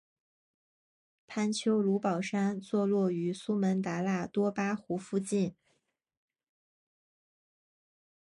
[1.27, 5.53] 潘丘卢保山坐落于苏门答腊多巴湖附近。